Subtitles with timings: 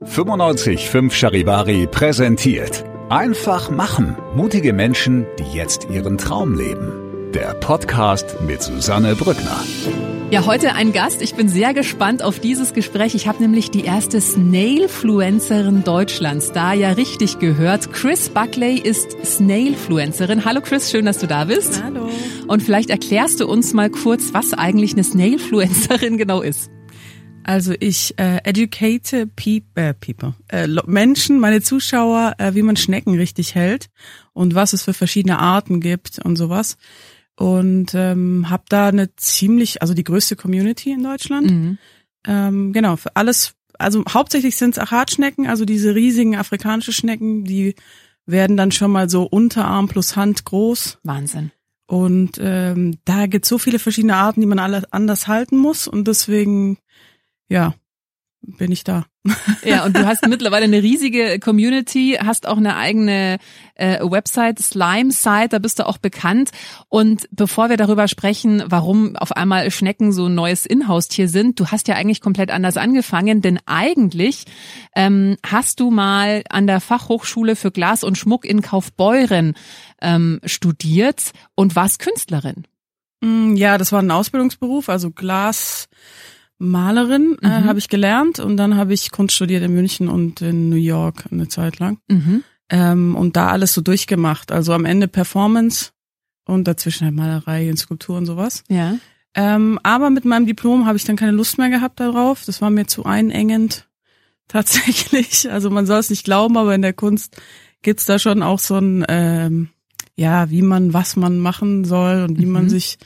[0.00, 2.84] 955 Charivari präsentiert.
[3.08, 4.16] Einfach machen.
[4.36, 7.32] Mutige Menschen, die jetzt ihren Traum leben.
[7.34, 9.60] Der Podcast mit Susanne Brückner.
[10.30, 11.20] Ja, heute ein Gast.
[11.20, 13.16] Ich bin sehr gespannt auf dieses Gespräch.
[13.16, 17.92] Ich habe nämlich die erste Snailfluencerin Deutschlands da ja richtig gehört.
[17.92, 20.44] Chris Buckley ist Snailfluencerin.
[20.44, 21.82] Hallo Chris, schön, dass du da bist.
[21.82, 22.08] Hallo.
[22.46, 26.70] Und vielleicht erklärst du uns mal kurz, was eigentlich eine Snailfluencerin genau ist.
[27.48, 33.14] Also ich äh, educate peop, äh, people, äh, Menschen, meine Zuschauer, äh, wie man Schnecken
[33.14, 33.88] richtig hält
[34.34, 36.76] und was es für verschiedene Arten gibt und sowas.
[37.36, 41.50] Und ähm, habe da eine ziemlich, also die größte Community in Deutschland.
[41.50, 41.78] Mhm.
[42.26, 47.76] Ähm, genau, für alles, also hauptsächlich sind es Achatschnecken, also diese riesigen afrikanische Schnecken, die
[48.26, 50.98] werden dann schon mal so Unterarm plus Hand groß.
[51.02, 51.52] Wahnsinn.
[51.86, 55.88] Und ähm, da gibt so viele verschiedene Arten, die man alle anders halten muss.
[55.88, 56.76] Und deswegen,
[57.48, 57.74] ja,
[58.40, 59.04] bin ich da.
[59.64, 63.38] Ja, und du hast mittlerweile eine riesige Community, hast auch eine eigene
[63.74, 66.50] äh, Website, Slime-Site, da bist du auch bekannt.
[66.88, 71.66] Und bevor wir darüber sprechen, warum auf einmal Schnecken so ein neues Inhaustier sind, du
[71.66, 74.44] hast ja eigentlich komplett anders angefangen, denn eigentlich
[74.94, 79.54] ähm, hast du mal an der Fachhochschule für Glas und Schmuck in Kaufbeuren
[80.00, 82.64] ähm, studiert und warst Künstlerin.
[83.20, 86.64] Mm, Ja, das war ein Ausbildungsberuf, also Glasmalerin äh,
[87.60, 87.64] Mhm.
[87.64, 91.26] habe ich gelernt und dann habe ich Kunst studiert in München und in New York
[91.30, 92.42] eine Zeit lang Mhm.
[92.68, 94.50] ähm, und da alles so durchgemacht.
[94.52, 95.90] Also am Ende Performance
[96.46, 98.64] und dazwischen halt Malerei und Skulptur und sowas.
[98.68, 98.96] Ja.
[99.34, 102.44] Ähm, aber mit meinem Diplom habe ich dann keine Lust mehr gehabt darauf.
[102.44, 103.86] Das war mir zu einengend
[104.48, 105.50] tatsächlich.
[105.50, 107.36] Also man soll es nicht glauben, aber in der Kunst
[107.82, 109.68] gibt's da schon auch so ein, ähm,
[110.16, 112.68] ja, wie man, was man machen soll und wie man Mhm.
[112.70, 112.98] sich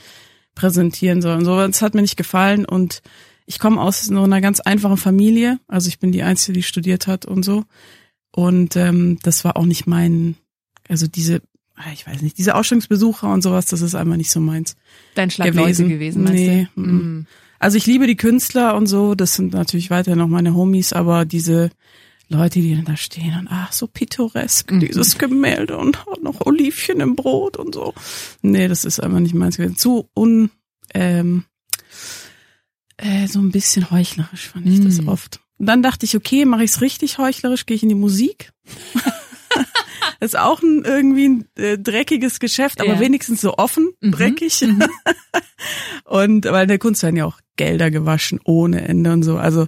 [0.55, 1.37] präsentieren soll.
[1.37, 3.01] Und so, das hat mir nicht gefallen und
[3.45, 5.59] ich komme aus so einer ganz einfachen Familie.
[5.67, 7.63] Also ich bin die Einzige, die studiert hat und so.
[8.35, 10.35] Und ähm, das war auch nicht mein,
[10.89, 11.41] also diese,
[11.75, 14.75] ah, ich weiß nicht, diese Ausstellungsbesucher und sowas, das ist einfach nicht so meins.
[15.15, 15.89] Dein Schlag Gewesen.
[15.89, 16.81] Gewesen, meinst Nee, du?
[16.81, 17.27] Mhm.
[17.59, 21.23] Also ich liebe die Künstler und so, das sind natürlich weiterhin noch meine Homies, aber
[21.25, 21.69] diese
[22.27, 24.79] Leute, die dann da stehen und ach, so pittoresk, Mhm.
[24.79, 27.93] dieses Gemälde und noch Olivchen im Brot und so.
[28.41, 29.77] Nee, das ist einfach nicht meins gewesen.
[29.77, 30.49] Zu un,
[30.93, 31.43] ähm,
[33.03, 35.07] äh, so ein bisschen heuchlerisch fand ich das Mhm.
[35.09, 35.39] oft.
[35.59, 38.51] Und dann dachte ich, okay, mache ich's richtig heuchlerisch, gehe ich in die Musik.
[40.19, 42.99] ist auch ein irgendwie ein äh, dreckiges Geschäft, aber Ja.
[42.99, 44.11] wenigstens so offen, Mhm.
[44.11, 44.65] dreckig.
[46.05, 49.37] Und weil in der Kunst werden ja auch Gelder gewaschen ohne Ende und so.
[49.37, 49.67] Also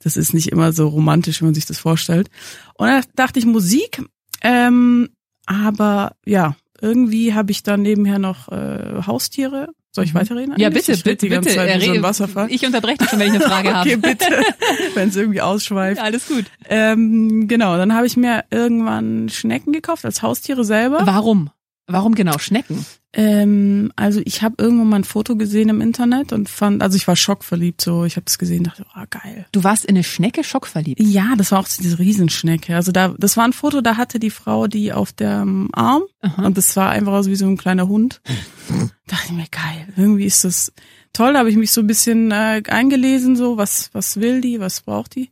[0.00, 2.28] das ist nicht immer so romantisch, wie man sich das vorstellt.
[2.74, 4.02] Und da dachte ich Musik,
[4.42, 5.08] ähm,
[5.46, 9.68] aber ja, irgendwie habe ich dann nebenher noch äh, Haustiere.
[9.94, 10.54] Soll ich weiterreden?
[10.54, 10.60] Mhm.
[10.60, 10.86] Ja, eigentlich?
[10.86, 12.02] bitte, Ich bitte, die ganze bitte.
[12.02, 12.46] Wasserfall.
[12.50, 13.88] Ich unterbreche dich schon, wenn ich eine Frage habe.
[13.90, 14.26] okay, bitte,
[14.94, 15.98] wenn es irgendwie ausschweift.
[15.98, 16.46] Ja, alles gut.
[16.68, 21.00] Ähm, genau, dann habe ich mir irgendwann Schnecken gekauft als Haustiere selber.
[21.04, 21.50] Warum?
[21.86, 22.86] Warum genau Schnecken?
[23.12, 27.06] Ähm, also ich habe irgendwo mal ein Foto gesehen im Internet und fand, also ich
[27.06, 28.04] war schockverliebt so.
[28.04, 29.46] Ich habe das gesehen, dachte, oh geil.
[29.52, 31.00] Du warst in eine Schnecke schockverliebt.
[31.00, 32.74] Ja, das war auch so diese Riesenschnecke.
[32.74, 36.46] Also da, das war ein Foto, da hatte die Frau die auf dem Arm Aha.
[36.46, 38.22] und das war einfach so wie so ein kleiner Hund.
[39.06, 39.92] dachte ich mir, geil.
[39.96, 40.72] Irgendwie ist das
[41.12, 41.34] toll.
[41.34, 44.80] Da habe ich mich so ein bisschen äh, eingelesen, so was, was will die, was
[44.82, 45.30] braucht die.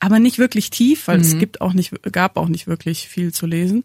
[0.00, 1.38] Aber nicht wirklich tief, weil es Mhm.
[1.38, 3.84] gibt auch nicht, gab auch nicht wirklich viel zu lesen.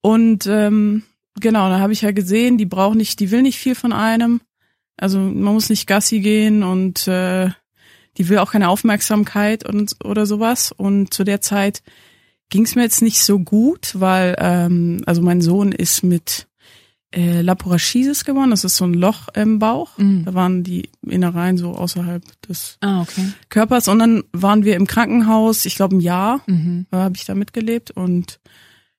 [0.00, 1.04] Und ähm,
[1.40, 4.40] genau, da habe ich ja gesehen, die braucht nicht, die will nicht viel von einem.
[4.96, 7.50] Also man muss nicht Gassi gehen und äh,
[8.18, 10.72] die will auch keine Aufmerksamkeit und oder sowas.
[10.72, 11.82] Und zu der Zeit
[12.50, 16.46] ging es mir jetzt nicht so gut, weil ähm, also mein Sohn ist mit
[17.14, 18.50] äh, Laporachisis geworden.
[18.50, 19.96] Das ist so ein Loch im Bauch.
[19.96, 20.24] Mhm.
[20.26, 23.32] Da waren die Innereien so außerhalb des Ah, okay.
[23.48, 23.88] Körpers.
[23.88, 26.86] Und dann waren wir im Krankenhaus, ich glaube ein Jahr, Mhm.
[26.90, 28.38] da habe ich da mitgelebt und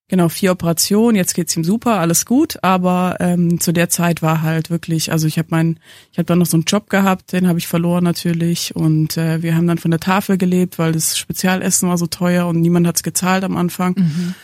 [0.08, 1.16] genau vier Operationen.
[1.16, 2.58] Jetzt geht's ihm super, alles gut.
[2.64, 5.80] Aber ähm, zu der Zeit war halt wirklich, also ich habe meinen,
[6.12, 8.76] ich habe dann noch so einen Job gehabt, den habe ich verloren natürlich.
[8.76, 12.48] Und äh, wir haben dann von der Tafel gelebt, weil das Spezialessen war so teuer
[12.48, 13.96] und niemand hat's gezahlt am Anfang.
[13.98, 14.36] Mhm.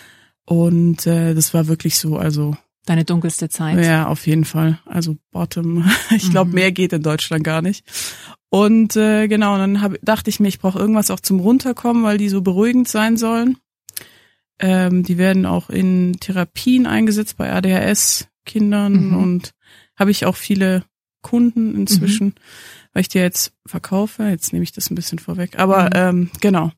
[0.46, 3.84] Und äh, das war wirklich so, also Deine dunkelste Zeit.
[3.86, 4.80] ja, auf jeden Fall.
[4.86, 5.86] Also Bottom.
[6.10, 6.56] Ich glaube, Mhm.
[6.56, 7.86] mehr geht in Deutschland gar nicht.
[8.50, 12.18] Und äh, genau, dann hab, dachte ich mir, ich brauche irgendwas auch zum Runterkommen, weil
[12.18, 13.58] die so beruhigend sein sollen.
[14.60, 19.18] Ähm, die werden auch in Therapien eingesetzt bei ADHS-Kindern Mhm.
[19.18, 19.52] und
[19.98, 20.84] habe ich auch viele
[21.22, 22.34] Kunden inzwischen, Mhm.
[22.94, 24.24] weil ich die jetzt verkaufe.
[24.24, 25.58] Jetzt nehme ich das ein bisschen vorweg.
[25.60, 25.90] Aber Mhm.
[25.96, 26.72] ähm, genau.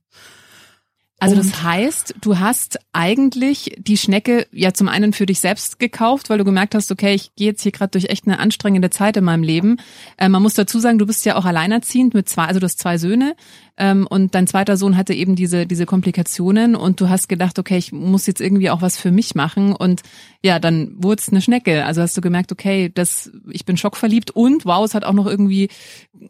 [1.22, 5.78] Also Und- das heißt, du hast eigentlich die Schnecke ja zum einen für dich selbst
[5.78, 8.90] gekauft, weil du gemerkt hast, okay, ich gehe jetzt hier gerade durch echt eine anstrengende
[8.90, 9.78] Zeit in meinem Leben.
[10.18, 12.80] Äh, man muss dazu sagen, du bist ja auch alleinerziehend mit zwei, also du hast
[12.80, 13.36] zwei Söhne
[13.78, 17.78] ähm, und dein zweiter Sohn hatte eben diese diese Komplikationen und du hast gedacht, okay,
[17.78, 20.02] ich muss jetzt irgendwie auch was für mich machen und
[20.42, 21.86] ja, dann wurde es eine Schnecke.
[21.86, 25.28] Also hast du gemerkt, okay, das ich bin schockverliebt und wow, es hat auch noch
[25.28, 25.70] irgendwie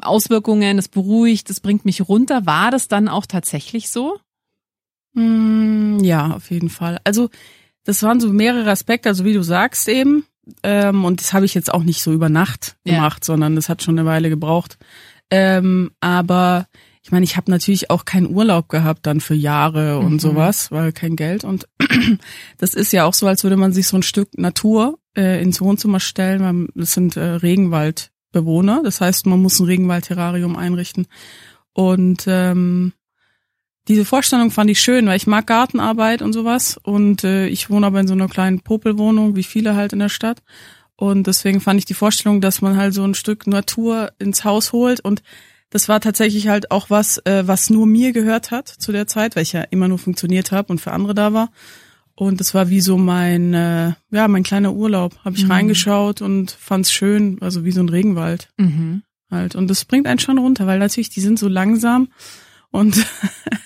[0.02, 2.46] Auswirkungen, es beruhigt, es bringt mich runter.
[2.46, 4.18] War das dann auch tatsächlich so?
[5.14, 7.00] Mm, Ja, auf jeden Fall.
[7.04, 7.30] Also
[7.84, 10.26] das waren so mehrere Aspekte, also wie du sagst eben.
[10.64, 12.96] Ähm, und das habe ich jetzt auch nicht so über Nacht Ja.
[12.96, 14.78] gemacht, sondern das hat schon eine Weile gebraucht.
[15.30, 16.68] Ähm, aber
[17.04, 20.20] ich meine, ich habe natürlich auch keinen Urlaub gehabt dann für Jahre und Mhm.
[20.20, 21.44] sowas, weil kein Geld.
[21.44, 21.68] Und
[22.58, 25.62] das ist ja auch so, als würde man sich so ein Stück Natur äh, ins
[25.62, 26.42] Wohnzimmer stellen.
[26.42, 28.82] weil Das sind äh, Regenwaldbewohner.
[28.84, 31.08] Das heißt, man muss ein Regenwaldterrarium einrichten.
[31.74, 32.94] Und ähm,
[33.92, 36.80] diese Vorstellung fand ich schön, weil ich mag Gartenarbeit und sowas.
[36.82, 40.10] Und äh, ich wohne aber in so einer kleinen Popelwohnung, wie viele halt in der
[40.10, 40.42] Stadt.
[40.96, 44.72] Und deswegen fand ich die Vorstellung, dass man halt so ein Stück Natur ins Haus
[44.72, 45.00] holt.
[45.00, 45.24] Und
[45.70, 49.36] das war tatsächlich halt auch was, äh, was nur mir gehört hat zu der Zeit,
[49.36, 51.50] weil ich ja immer nur funktioniert habe und für andere da war.
[52.14, 55.18] Und das war wie so mein, äh, ja, mein kleiner Urlaub.
[55.26, 55.52] Habe ich Mhm.
[55.52, 59.02] reingeschaut und fand's schön, also wie so ein Regenwald Mhm.
[59.32, 59.56] halt.
[59.56, 62.10] Und das bringt einen schon runter, weil natürlich die sind so langsam
[62.70, 62.94] und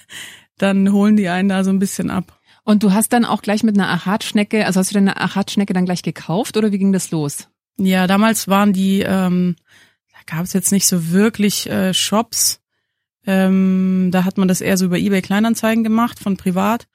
[0.57, 2.39] dann holen die einen da so ein bisschen ab.
[2.63, 5.85] Und du hast dann auch gleich mit einer Achatschnecke, also hast du deine Achatschnecke dann
[5.85, 7.47] gleich gekauft oder wie ging das los?
[7.77, 9.55] Ja, damals waren die, ähm,
[10.11, 12.61] da gab es jetzt nicht so wirklich äh, Shops.
[13.27, 16.87] Ähm, da hat man das eher so über eBay Kleinanzeigen gemacht, von privat.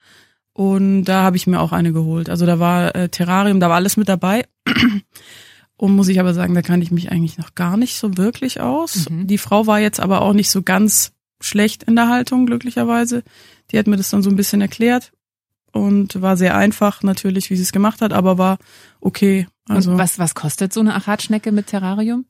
[0.53, 2.29] Und da habe ich mir auch eine geholt.
[2.29, 4.45] Also da war äh, Terrarium, da war alles mit dabei.
[5.77, 8.59] Und muss ich aber sagen, da kann ich mich eigentlich noch gar nicht so wirklich
[8.59, 9.09] aus.
[9.09, 9.27] Mhm.
[9.27, 13.23] Die Frau war jetzt aber auch nicht so ganz schlecht in der Haltung, glücklicherweise.
[13.71, 15.11] Die hat mir das dann so ein bisschen erklärt
[15.71, 18.57] und war sehr einfach natürlich, wie sie es gemacht hat, aber war
[18.99, 19.47] okay.
[19.69, 22.25] Also Und was, was kostet so eine Achatschnecke mit Terrarium?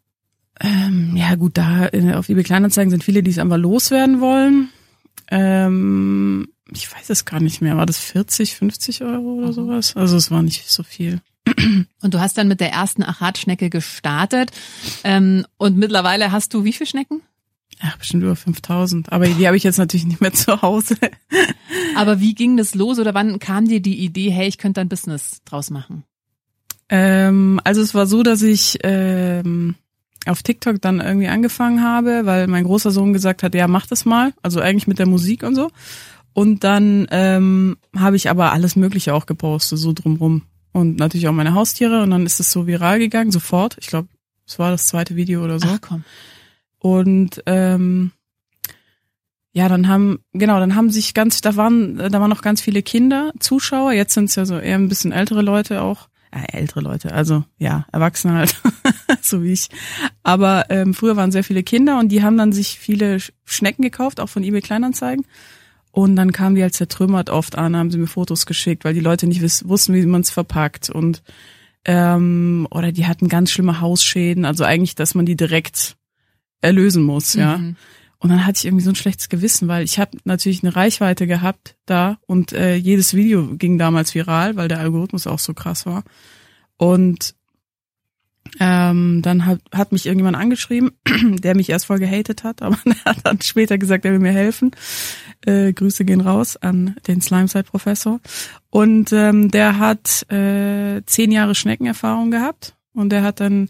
[0.59, 4.69] ähm, ja gut, da auf eBay Kleinanzeigen sind viele, die es einfach loswerden wollen.
[5.29, 7.77] Ähm, ich weiß es gar nicht mehr.
[7.77, 9.53] War das 40, 50 Euro oder Mhm.
[9.53, 9.95] sowas?
[9.95, 11.21] Also es war nicht so viel.
[12.01, 14.51] Und du hast dann mit der ersten Achatschnecke gestartet.
[15.03, 17.21] Ähm, und mittlerweile hast du wie viele Schnecken?
[17.81, 19.11] Ja, bestimmt über 5000.
[19.11, 20.95] Aber die habe ich jetzt natürlich nicht mehr zu Hause.
[21.95, 24.89] Aber wie ging das los oder wann kam dir die Idee, hey, ich könnte ein
[24.89, 26.03] Business draus machen?
[26.89, 29.75] Ähm, also es war so, dass ich ähm,
[30.25, 34.05] auf TikTok dann irgendwie angefangen habe, weil mein großer Sohn gesagt hat, ja, mach das
[34.05, 34.33] mal.
[34.41, 35.71] Also eigentlich mit der Musik und so.
[36.33, 40.43] Und dann ähm, habe ich aber alles Mögliche auch gepostet, so drumrum.
[40.73, 42.03] Und natürlich auch meine Haustiere.
[42.03, 43.77] Und dann ist es so viral gegangen, sofort.
[43.79, 44.07] Ich glaube,
[44.47, 45.67] es war das zweite Video oder so.
[45.69, 46.03] Ach komm.
[46.81, 48.11] Und ähm,
[49.53, 52.81] ja, dann haben, genau, dann haben sich ganz, da waren, da waren noch ganz viele
[52.81, 53.91] Kinder, Zuschauer.
[53.93, 56.09] Jetzt sind es ja so eher ein bisschen ältere Leute auch.
[56.31, 58.59] Äh, ältere Leute, also ja, Erwachsene halt,
[59.21, 59.67] so wie ich.
[60.23, 63.83] Aber ähm, früher waren sehr viele Kinder und die haben dann sich viele Sch- Schnecken
[63.83, 65.25] gekauft, auch von eBay Kleinanzeigen.
[65.91, 69.01] Und dann kamen die als zertrümmert oft an, haben sie mir Fotos geschickt, weil die
[69.01, 70.89] Leute nicht wiss, wussten, wie man es verpackt.
[70.89, 71.21] Und
[71.83, 75.97] ähm, oder die hatten ganz schlimme Hausschäden, also eigentlich, dass man die direkt
[76.61, 77.57] erlösen muss, ja.
[77.57, 77.75] Mhm.
[78.21, 81.25] Und dann hatte ich irgendwie so ein schlechtes Gewissen, weil ich habe natürlich eine Reichweite
[81.25, 85.87] gehabt da und äh, jedes Video ging damals viral, weil der Algorithmus auch so krass
[85.87, 86.03] war.
[86.77, 87.33] Und
[88.59, 90.91] ähm, dann hat, hat mich irgendjemand angeschrieben,
[91.39, 94.31] der mich erst voll gehatet hat, aber der hat dann später gesagt, er will mir
[94.31, 94.71] helfen.
[95.45, 98.19] Äh, Grüße gehen raus an den Slimeside-Professor.
[98.69, 103.69] Und ähm, der hat äh, zehn Jahre Schneckenerfahrung gehabt und der hat dann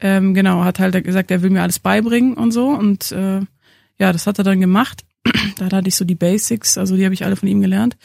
[0.00, 2.68] ähm, genau, hat halt gesagt, er will mir alles beibringen und so.
[2.68, 3.40] Und äh,
[3.98, 5.04] ja, das hat er dann gemacht.
[5.58, 7.96] da hatte ich so die Basics, also die habe ich alle von ihm gelernt.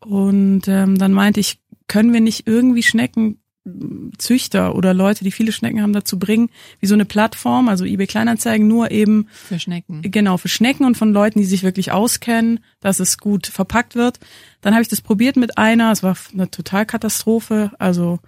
[0.00, 5.80] Und ähm, dann meinte ich, können wir nicht irgendwie Schneckenzüchter oder Leute, die viele Schnecken
[5.82, 10.02] haben, dazu bringen, wie so eine Plattform, also eBay Kleinanzeigen, nur eben Für Schnecken.
[10.02, 14.18] genau für Schnecken und von Leuten, die sich wirklich auskennen, dass es gut verpackt wird.
[14.60, 18.18] Dann habe ich das probiert mit einer, es war eine Totalkatastrophe, also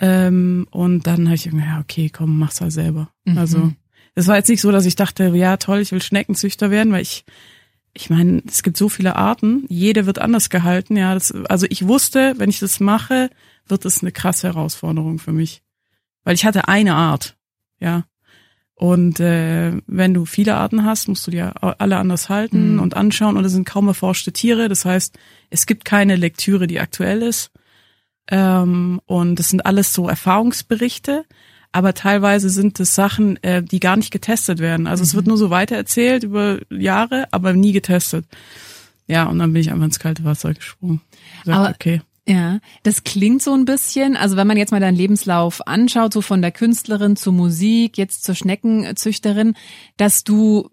[0.00, 3.10] ähm, und dann habe ich irgendwie, ja okay, komm, mach's halt selber.
[3.24, 3.38] Mhm.
[3.38, 3.72] Also
[4.16, 7.02] es war jetzt nicht so, dass ich dachte, ja toll, ich will Schneckenzüchter werden, weil
[7.02, 7.24] ich
[7.92, 11.12] ich meine, es gibt so viele Arten, jede wird anders gehalten, ja.
[11.14, 13.30] Das, also ich wusste, wenn ich das mache,
[13.66, 15.62] wird es eine krasse Herausforderung für mich.
[16.22, 17.36] Weil ich hatte eine Art,
[17.80, 18.04] ja.
[18.74, 22.80] Und äh, wenn du viele Arten hast, musst du dir alle anders halten Mhm.
[22.80, 23.36] und anschauen.
[23.36, 24.68] Und es sind kaum erforschte Tiere.
[24.68, 25.18] Das heißt,
[25.50, 27.50] es gibt keine Lektüre, die aktuell ist.
[28.30, 31.24] Ähm, und das sind alles so Erfahrungsberichte.
[31.72, 34.86] Aber teilweise sind es Sachen, äh, die gar nicht getestet werden.
[34.88, 38.26] Also es wird nur so weitererzählt über Jahre, aber nie getestet.
[39.06, 41.00] Ja, und dann bin ich einfach ins kalte Wasser gesprungen.
[41.44, 42.02] Gesagt, Aber- okay.
[42.28, 46.20] Ja, das klingt so ein bisschen, also wenn man jetzt mal deinen Lebenslauf anschaut, so
[46.20, 49.54] von der Künstlerin zur Musik, jetzt zur Schneckenzüchterin,
[49.96, 50.70] dass du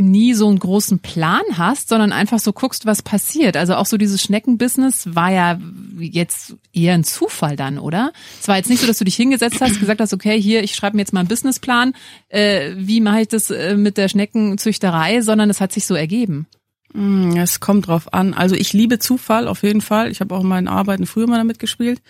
[0.00, 3.56] nie so einen großen Plan hast, sondern einfach so guckst, was passiert.
[3.56, 5.60] Also auch so dieses Schneckenbusiness war ja
[5.98, 8.12] jetzt eher ein Zufall dann, oder?
[8.40, 10.74] Es war jetzt nicht so, dass du dich hingesetzt hast, gesagt hast, okay, hier, ich
[10.74, 11.94] schreibe mir jetzt mal einen Businessplan,
[12.28, 16.46] äh, wie mache ich das äh, mit der Schneckenzüchterei, sondern es hat sich so ergeben.
[16.92, 18.34] Mm, Es kommt drauf an.
[18.34, 20.10] Also ich liebe Zufall auf jeden Fall.
[20.10, 22.00] Ich habe auch in meinen Arbeiten früher mal damit gespielt.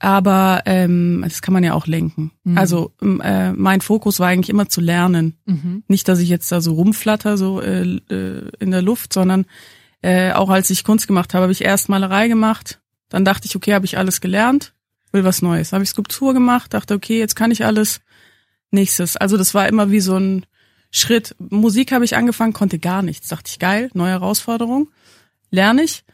[0.00, 2.30] Aber ähm, das kann man ja auch lenken.
[2.54, 5.36] Also ähm, äh, mein Fokus war eigentlich immer zu lernen.
[5.44, 5.82] Mhm.
[5.88, 9.46] Nicht, dass ich jetzt da so rumflatter so äh, äh, in der Luft, sondern
[10.02, 12.80] äh, auch als ich Kunst gemacht habe, habe ich erst Malerei gemacht.
[13.08, 14.74] Dann dachte ich, okay, habe ich alles gelernt,
[15.10, 15.72] will was Neues.
[15.72, 18.00] Habe ich Skulptur gemacht, dachte, okay, jetzt kann ich alles.
[18.70, 19.16] Nächstes.
[19.16, 20.44] Also das war immer wie so ein
[20.90, 21.34] Schritt.
[21.38, 23.28] Musik habe ich angefangen, konnte gar nichts.
[23.28, 24.90] Dachte ich, geil, neue Herausforderung.
[25.50, 26.04] Lerne ich.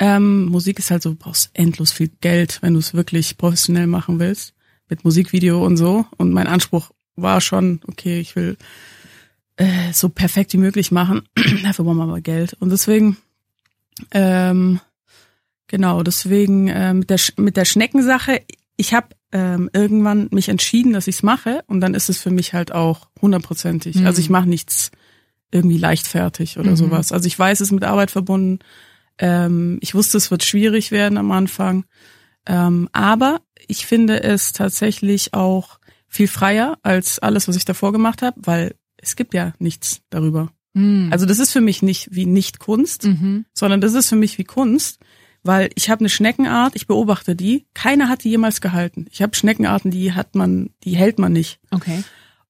[0.00, 3.86] Ähm, Musik ist halt so, du brauchst endlos viel Geld, wenn du es wirklich professionell
[3.86, 4.54] machen willst.
[4.88, 6.06] Mit Musikvideo und so.
[6.16, 8.56] Und mein Anspruch war schon, okay, ich will
[9.56, 11.22] äh, so perfekt wie möglich machen.
[11.62, 12.54] Dafür brauchen wir aber Geld.
[12.60, 13.18] Und deswegen,
[14.12, 14.80] ähm,
[15.66, 18.40] genau, deswegen äh, mit, der, Sch- mit der Schneckensache,
[18.76, 22.54] ich habe ähm, irgendwann mich entschieden, dass ich's mache und dann ist es für mich
[22.54, 23.96] halt auch hundertprozentig.
[23.96, 24.06] Mhm.
[24.06, 24.90] Also ich mache nichts
[25.52, 26.76] irgendwie leichtfertig oder Mhm.
[26.76, 27.12] sowas.
[27.12, 28.60] Also ich weiß, es ist mit Arbeit verbunden.
[29.20, 31.84] Ähm, ich wusste, es wird schwierig werden am Anfang.
[32.46, 38.22] Ähm, aber ich finde es tatsächlich auch viel freier als alles, was ich davor gemacht
[38.22, 40.50] habe, weil es gibt ja nichts darüber.
[40.72, 41.08] Mhm.
[41.12, 43.44] Also das ist für mich nicht wie nicht Kunst, mhm.
[43.52, 45.00] sondern das ist für mich wie Kunst,
[45.42, 49.06] weil ich habe eine Schneckenart, ich beobachte die, keiner hat die jemals gehalten.
[49.10, 51.60] Ich habe Schneckenarten, die hat man, die hält man nicht.
[51.70, 52.02] Okay.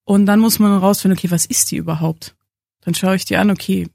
[0.04, 2.36] Und dann muss man rausfinden, okay, was ist die überhaupt?
[2.80, 3.88] Dann schaue ich die an, okay,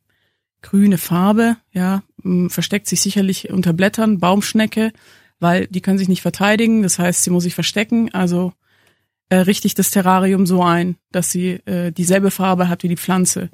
[0.65, 2.01] grüne Farbe, ja,
[2.47, 4.91] versteckt sich sicherlich unter Blättern, Baumschnecke,
[5.39, 8.51] weil die können sich nicht verteidigen, das heißt, sie muss sich verstecken, also
[9.29, 12.97] äh, richte ich das Terrarium so ein, dass sie äh, dieselbe Farbe hat wie die
[12.97, 13.49] Pflanze.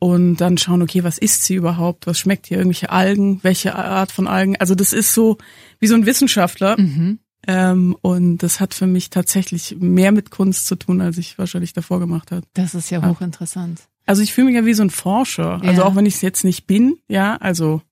[0.00, 2.08] Und dann schauen, okay, was isst sie überhaupt?
[2.08, 2.58] Was schmeckt hier?
[2.58, 3.38] Irgendwelche Algen?
[3.44, 4.56] Welche Art von Algen?
[4.56, 5.38] Also das ist so
[5.78, 6.76] wie so ein Wissenschaftler.
[6.76, 7.20] Mhm.
[7.46, 11.72] Ähm, und das hat für mich tatsächlich mehr mit Kunst zu tun, als ich wahrscheinlich
[11.72, 12.42] davor gemacht habe.
[12.54, 13.82] Das ist ja hochinteressant.
[14.06, 15.60] Also ich fühle mich ja wie so ein Forscher.
[15.62, 15.86] Also Ja.
[15.86, 17.82] auch wenn ich es jetzt nicht bin, ja, also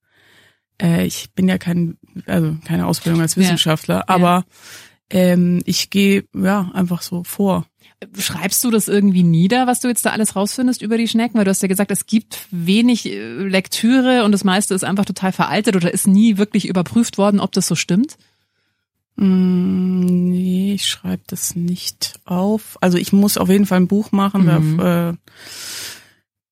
[0.82, 3.42] äh, ich bin ja kein, also keine Ausbildung als Ja.
[3.42, 4.44] Wissenschaftler, aber
[5.10, 7.66] ähm, ich gehe ja einfach so vor.
[8.18, 11.36] Schreibst du das irgendwie nieder, was du jetzt da alles rausfindest über die Schnecken?
[11.36, 15.04] Weil du hast ja gesagt, es gibt wenig äh, Lektüre und das meiste ist einfach
[15.04, 18.16] total veraltet oder ist nie wirklich überprüft worden, ob das so stimmt.
[19.16, 22.78] Mm, nee, ich schreibe das nicht auf.
[22.80, 24.44] Also ich muss auf jeden Fall ein Buch machen.
[24.44, 24.76] Mhm.
[24.78, 25.14] Da, äh,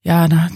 [0.02, 0.48] ja, da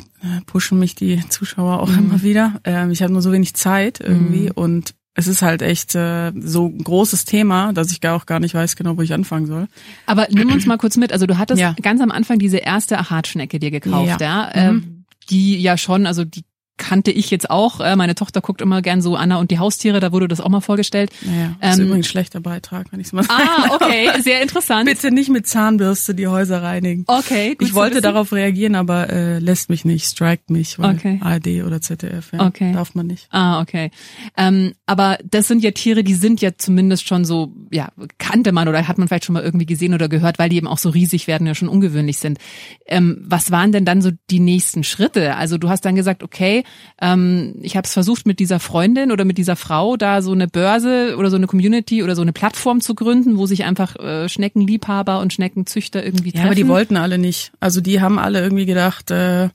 [0.47, 1.99] pushen mich die Zuschauer auch Mhm.
[1.99, 2.61] immer wieder.
[2.65, 4.53] Ähm, ich habe nur so wenig Zeit irgendwie Mhm.
[4.55, 8.41] und es ist halt echt äh, so ein großes Thema, dass ich gar auch gar
[8.41, 9.69] nicht weiß genau, wo ich anfangen soll.
[10.07, 11.13] Aber nimm uns mal kurz mit.
[11.13, 11.75] Also du hattest Ja.
[11.83, 14.49] ganz am Anfang diese erste Hartschnecke dir gekauft, ja, Ja.
[14.53, 15.05] äh, Mhm.
[15.29, 16.45] die ja schon, also die
[16.79, 17.81] kannte ich jetzt auch.
[17.81, 20.49] Äh, meine Tochter guckt immer gern so Anna und die Haustiere, da wurde das auch
[20.49, 21.11] mal vorgestellt.
[21.23, 24.43] Naja, das ist Ähm, übrigens ein schlechter Beitrag, wenn ich es mal Ah, okay, sehr
[24.43, 24.87] interessant.
[24.87, 27.05] Bitte nicht mit Zahnbürste die Häuser reinigen.
[27.07, 31.19] Okay, gut Ich wollte darauf reagieren, aber äh, lässt mich nicht, strikt mich, weil Okay.
[31.23, 32.73] ARD oder ZDF, ja, Okay.
[32.73, 33.27] darf man nicht.
[33.31, 33.91] Ah, okay.
[34.37, 38.69] Ähm, aber das sind ja Tiere, die sind ja zumindest schon so, ja, kannte man
[38.69, 40.89] oder hat man vielleicht schon mal irgendwie gesehen oder gehört, weil die eben auch so
[40.91, 42.39] riesig werden, ja schon ungewöhnlich sind.
[42.87, 45.37] Ähm, was waren denn dann so die nächsten Schritte?
[45.37, 46.65] Also du hast dann gesagt, okay,
[47.01, 50.49] ähm, ich habe es versucht mit dieser Freundin oder mit dieser Frau da so eine
[50.49, 54.29] Börse oder so eine Community oder so eine Plattform zu gründen, wo sich einfach äh,
[54.29, 56.47] Schneckenliebhaber und Schneckenzüchter irgendwie Ja, treffen.
[56.47, 57.53] aber die wollten alle nicht.
[57.61, 59.49] Also die haben alle irgendwie gedacht, äh,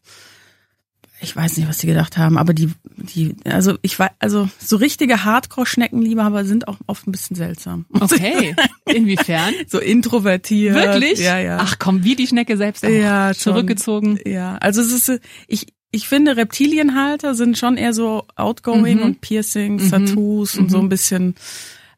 [1.19, 4.75] ich weiß nicht, was die gedacht haben, aber die, die, also ich weiß, also so
[4.75, 7.85] richtige Hardcore-Schneckenliebhaber sind auch oft ein bisschen seltsam.
[7.91, 8.55] Okay,
[8.85, 9.53] inwiefern?
[9.67, 10.75] So introvertiert.
[10.75, 11.17] Wirklich?
[11.19, 11.57] Ja, ja.
[11.59, 12.89] Ach komm, wie die Schnecke selbst auch.
[12.89, 13.41] ja, schon.
[13.53, 14.19] zurückgezogen.
[14.27, 19.03] Ja, also es ist, ich, ich finde Reptilienhalter sind schon eher so outgoing Mhm.
[19.03, 19.89] und Piercings, Mhm.
[19.89, 20.85] Tattoos und so Mhm.
[20.85, 21.35] ein bisschen,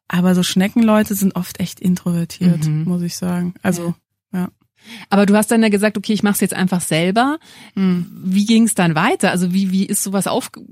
[0.07, 2.83] aber so Schneckenleute sind oft echt introvertiert, Mhm.
[2.85, 3.53] muss ich sagen.
[3.61, 3.93] Also,
[5.09, 7.37] Aber du hast dann ja gesagt, okay, ich mach's jetzt einfach selber.
[7.75, 8.05] mh.
[8.23, 9.29] Wie ging's dann weiter?
[9.29, 10.69] Also wie wie ist sowas aufgebaut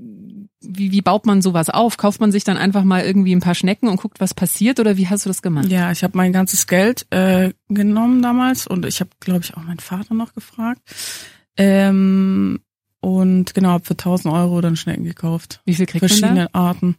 [0.60, 1.98] wie, wie baut man sowas auf?
[1.98, 4.96] Kauft man sich dann einfach mal irgendwie ein paar Schnecken und guckt, was passiert oder
[4.96, 5.68] wie hast du das gemacht?
[5.68, 9.62] Ja, ich habe mein ganzes Geld äh, genommen damals und ich habe, glaube ich, auch
[9.62, 10.80] meinen Vater noch gefragt.
[11.56, 12.60] Ähm,
[13.00, 15.60] und genau, habe für 1000 Euro dann Schnecken gekauft.
[15.64, 16.58] Wie viel kriegt Verschiedene man da?
[16.58, 16.96] Arten.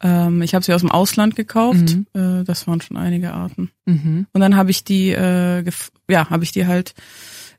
[0.00, 1.96] Ähm, ich habe sie aus dem Ausland gekauft.
[2.14, 3.70] Äh, das waren schon einige Arten.
[3.86, 4.26] Mhm.
[4.32, 5.64] Und dann habe ich die, äh,
[6.08, 6.94] ja, habe ich die halt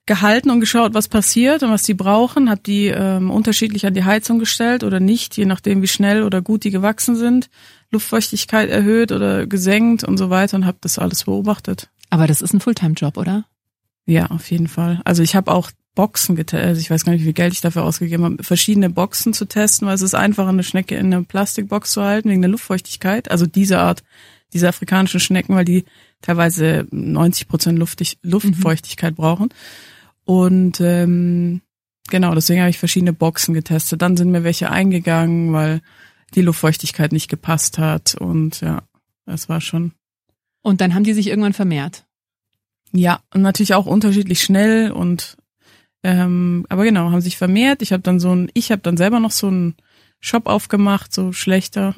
[0.05, 2.49] gehalten und geschaut, was passiert und was die brauchen.
[2.49, 6.41] Habe die ähm, unterschiedlich an die Heizung gestellt oder nicht, je nachdem, wie schnell oder
[6.41, 7.49] gut die gewachsen sind.
[7.91, 11.89] Luftfeuchtigkeit erhöht oder gesenkt und so weiter und habe das alles beobachtet.
[12.09, 13.45] Aber das ist ein Fulltime-Job, oder?
[14.05, 15.01] Ja, auf jeden Fall.
[15.05, 16.67] Also ich habe auch Boxen getestet.
[16.67, 19.45] Also ich weiß gar nicht, wie viel Geld ich dafür ausgegeben habe, verschiedene Boxen zu
[19.45, 23.31] testen, weil es ist einfacher, eine Schnecke in einer Plastikbox zu halten, wegen der Luftfeuchtigkeit.
[23.31, 24.03] Also diese Art,
[24.53, 25.85] diese afrikanischen Schnecken, weil die
[26.21, 29.49] teilweise 90 Prozent Luftig, Luftfeuchtigkeit brauchen.
[30.25, 31.61] Und ähm,
[32.09, 34.01] genau, deswegen habe ich verschiedene Boxen getestet.
[34.01, 35.81] Dann sind mir welche eingegangen, weil
[36.33, 38.15] die Luftfeuchtigkeit nicht gepasst hat.
[38.15, 38.83] Und ja,
[39.25, 39.93] das war schon
[40.61, 42.05] Und dann haben die sich irgendwann vermehrt.
[42.91, 45.37] ja, und natürlich auch unterschiedlich schnell und
[46.07, 47.81] ähm, aber genau, haben sich vermehrt.
[47.81, 49.73] Ich habe dann so ein, ich habe dann selber noch so einen
[50.19, 51.95] Shop aufgemacht, so schlechter.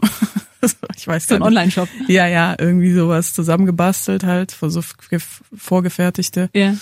[0.95, 1.41] ich weiß So ein.
[1.41, 1.89] Online-Shop.
[2.07, 5.19] Ja, ja, irgendwie sowas zusammengebastelt halt, so ge-
[5.53, 6.49] vorgefertigte.
[6.53, 6.75] Ja.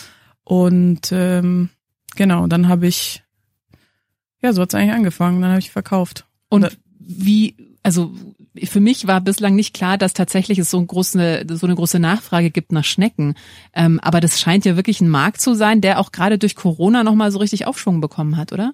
[0.44, 1.70] Und ähm,
[2.16, 3.24] genau, dann habe ich,
[4.44, 5.42] ja, so hat's eigentlich angefangen.
[5.42, 6.28] Dann habe ich verkauft.
[6.50, 8.14] Und wie, also
[8.64, 12.00] für mich war bislang nicht klar, dass tatsächlich es so, ein große, so eine große
[12.00, 13.36] Nachfrage gibt nach Schnecken.
[13.74, 17.04] Ähm, aber das scheint ja wirklich ein Markt zu sein, der auch gerade durch Corona
[17.04, 18.74] nochmal so richtig Aufschwung bekommen hat, oder?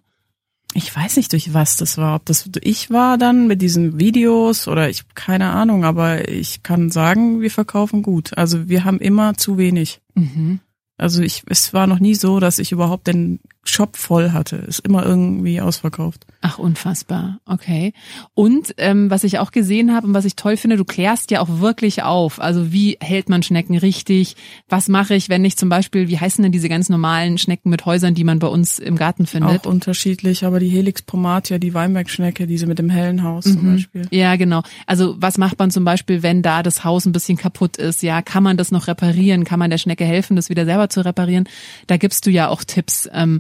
[0.73, 2.15] Ich weiß nicht, durch was das war.
[2.15, 6.89] Ob das ich war dann mit diesen Videos oder ich keine Ahnung, aber ich kann
[6.89, 8.37] sagen, wir verkaufen gut.
[8.37, 9.99] Also wir haben immer zu wenig.
[10.15, 10.61] Mhm.
[10.97, 14.55] Also ich, es war noch nie so, dass ich überhaupt den Shop voll hatte.
[14.55, 16.25] Ist immer irgendwie ausverkauft.
[16.41, 17.39] Ach, unfassbar.
[17.45, 17.93] Okay.
[18.33, 21.41] Und ähm, was ich auch gesehen habe und was ich toll finde, du klärst ja
[21.41, 22.41] auch wirklich auf.
[22.41, 24.35] Also wie hält man Schnecken richtig?
[24.67, 27.85] Was mache ich, wenn ich zum Beispiel, wie heißen denn diese ganz normalen Schnecken mit
[27.85, 29.67] Häusern, die man bei uns im Garten findet?
[29.67, 34.07] Auch unterschiedlich, aber die Helix pomatia, die Weinbergschnecke, diese mit dem hellen Haus zum Beispiel.
[34.09, 34.63] Ja, genau.
[34.87, 38.01] Also was macht man zum Beispiel, wenn da das Haus ein bisschen kaputt ist?
[38.01, 39.43] Ja, kann man das noch reparieren?
[39.43, 41.47] Kann man der Schnecke helfen, das wieder selber zu reparieren?
[41.85, 43.07] Da gibst du ja auch Tipps.
[43.13, 43.39] Ähm,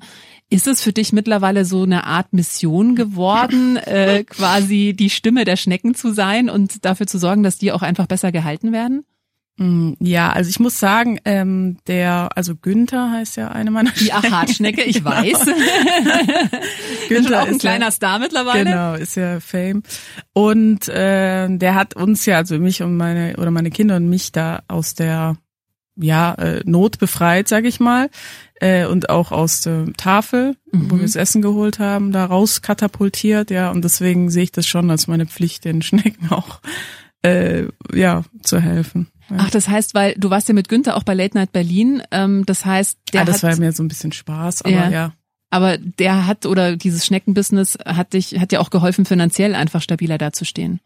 [0.51, 5.55] ist es für dich mittlerweile so eine Art Mission geworden, äh, quasi die Stimme der
[5.55, 9.03] Schnecken zu sein und dafür zu sorgen, dass die auch einfach besser gehalten werden?
[9.57, 14.13] Mm, Ja, also ich muss sagen, ähm, der, also Günther heißt ja eine meiner Die
[14.13, 15.45] Achatschnecke, ich weiß.
[17.09, 18.63] Günther Schon auch ein ist ja- kleiner Star mittlerweile.
[18.65, 19.83] Genau, ist ja Fame.
[20.33, 24.31] Und äh, der hat uns ja, also mich und meine oder meine Kinder und mich
[24.31, 25.37] da aus der
[25.97, 28.09] ja äh, Not befreit, sag ich mal,
[28.61, 30.99] äh, und auch aus der Tafel, wo Mhm.
[30.99, 33.69] wir das Essen geholt haben, da raus katapultiert, ja.
[33.71, 36.61] Und deswegen sehe ich das schon als meine Pflicht, den Schnecken auch
[37.23, 39.07] äh, ja zu helfen.
[39.29, 39.37] Ja.
[39.41, 42.01] Ach, das heißt, weil du warst ja mit Günther auch bei Late Night Berlin.
[42.11, 44.89] Ähm, das heißt, der ah, das hat, war mir so ein bisschen Spaß, aber Ja.
[44.89, 45.13] ja.
[45.49, 50.17] aber der hat oder dieses Schneckenbusiness hat dich, hat dir auch geholfen, finanziell einfach stabiler
[50.17, 50.79] dazustehen.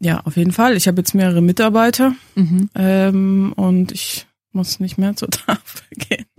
[0.00, 0.76] Ja, auf jeden Fall.
[0.76, 2.70] Ich habe jetzt mehrere Mitarbeiter Mhm.
[2.76, 6.37] ähm, und ich muss nicht mehr zur Tafel gehen.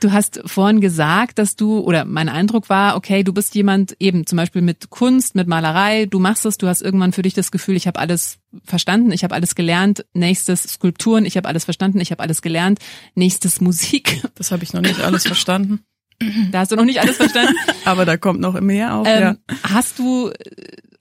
[0.00, 4.26] Du hast vorhin gesagt, dass du, oder mein Eindruck war, okay, du bist jemand eben
[4.26, 7.50] zum Beispiel mit Kunst, mit Malerei, du machst es, du hast irgendwann für dich das
[7.50, 12.00] Gefühl, ich habe alles verstanden, ich habe alles gelernt, nächstes Skulpturen, ich habe alles verstanden,
[12.00, 12.80] ich habe alles gelernt,
[13.14, 15.80] nächstes Musik, Das habe ich noch nicht alles verstanden.
[16.52, 17.54] da hast du noch nicht alles verstanden.
[17.84, 19.30] Aber da kommt noch mehr auf, ja.
[19.30, 20.30] Ähm, Hast du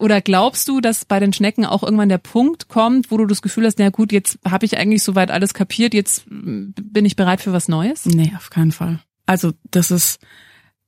[0.04, 3.42] oder glaubst du, dass bei den Schnecken auch irgendwann der Punkt kommt, wo du das
[3.42, 7.16] Gefühl hast, na gut, jetzt habe ich eigentlich soweit alles kapiert, jetzt mm, bin ich
[7.16, 8.06] bereit für was Neues?
[8.06, 9.00] Nee, auf keinen Fall.
[9.26, 10.20] Also das ist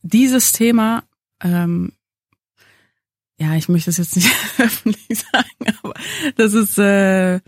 [0.01, 1.05] dieses Thema,
[1.41, 1.93] ähm,
[3.39, 5.93] ja, ich möchte es jetzt nicht öffentlich sagen, aber
[6.35, 7.41] das ist äh, äh,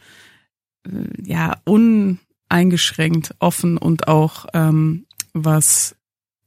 [1.22, 5.98] ja uneingeschränkt offen und auch ähm, was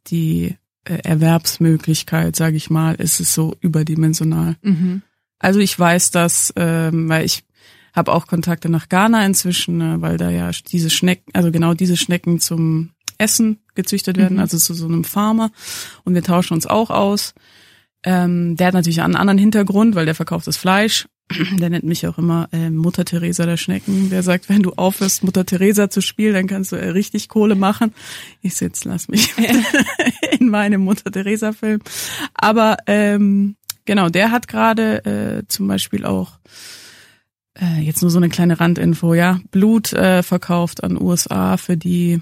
[0.07, 4.57] die äh, Erwerbsmöglichkeit, sage ich mal, ist es so überdimensional.
[4.63, 5.03] Mhm.
[5.41, 7.43] Also ich weiß das, ähm, weil ich
[7.93, 11.97] habe auch Kontakte nach Ghana inzwischen, äh, weil da ja diese Schnecken, also genau diese
[11.97, 14.41] Schnecken zum Essen gezüchtet werden, Mhm.
[14.41, 15.51] also zu so einem Farmer.
[16.05, 17.35] Und wir tauschen uns auch aus.
[18.05, 21.07] Ähm, der hat natürlich einen anderen Hintergrund, weil der verkauft das Fleisch.
[21.61, 24.11] Der nennt mich auch immer äh, Mutter Teresa der Schnecken.
[24.11, 27.55] Der sagt, wenn du aufhörst, Mutter Teresa zu spielen, dann kannst du äh, richtig Kohle
[27.55, 27.95] machen.
[28.43, 29.33] Ich jetzt lass mich
[30.41, 31.83] in meinem Mutter Teresa Film.
[32.35, 36.39] Aber ähm, genau, der hat gerade äh, zum Beispiel auch
[37.61, 42.21] äh, jetzt nur so eine kleine Randinfo, ja, Blut äh, verkauft an USA für die,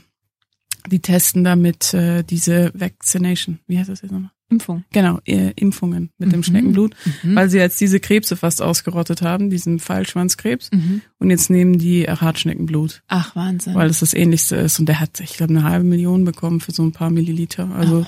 [0.87, 3.59] die testen damit äh, diese Vaccination.
[3.67, 4.31] Wie heißt das jetzt nochmal?
[4.51, 4.85] Impfung.
[4.95, 6.43] Genau, äh, Impfungen mit dem Mhm.
[6.45, 7.37] Schneckenblut, Mhm.
[7.37, 10.71] weil sie jetzt diese Krebse fast ausgerottet haben, diesen Pfeilschwanzkrebs.
[10.73, 11.03] Mhm.
[11.19, 13.75] Und jetzt nehmen die Hartschneckenblut, Ach, Wahnsinn.
[13.75, 14.81] weil es das ähnlichste ist.
[14.81, 17.69] Und der hat, ich glaube, eine halbe Million bekommen für so ein paar Milliliter.
[17.75, 18.07] Also,